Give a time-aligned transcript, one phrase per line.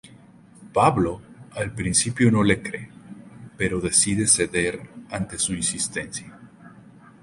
[0.73, 1.21] Pablo
[1.51, 2.89] al principio no le cree,
[3.55, 6.39] pero decide ceder ante su insistencia.